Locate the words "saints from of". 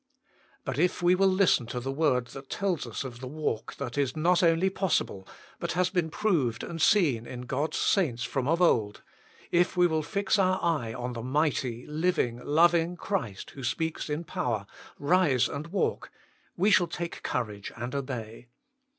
7.79-8.63